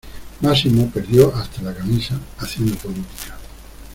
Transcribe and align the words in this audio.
Máximo 0.41 0.89
perdió 0.89 1.31
hasta 1.35 1.61
la 1.61 1.75
camisa, 1.75 2.19
haciendo 2.39 2.75
política. 2.77 3.37